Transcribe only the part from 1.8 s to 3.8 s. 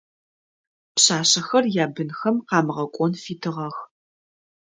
ябынхэм къамыгъэкӏон фитыгъэх.